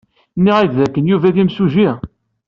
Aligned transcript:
Nniɣ-ak 0.37 0.69
dakken 0.77 1.09
Yuba 1.09 1.35
d 1.35 1.37
imsujji? 1.41 1.89